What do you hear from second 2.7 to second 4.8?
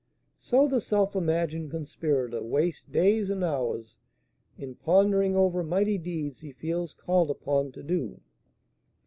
days and hours in